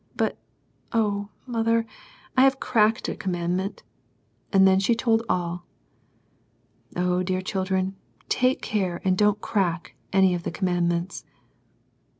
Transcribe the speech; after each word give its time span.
But 0.15 0.35
oh, 0.93 1.29
mother, 1.45 1.85
I 2.35 2.41
have 2.41 2.59
cracked 2.59 3.07
a 3.07 3.15
commandment:" 3.15 3.83
and 4.51 4.67
then 4.67 4.79
she 4.79 4.95
told 4.95 5.21
all. 5.29 5.67
Oh, 6.95 7.21
dear 7.21 7.43
children, 7.43 7.95
take 8.27 8.63
care 8.63 8.99
and 9.03 9.15
don't 9.15 9.41
crcuk 9.41 9.89
any 10.11 10.33
of 10.33 10.41
the 10.41 10.49
commandments 10.49 11.23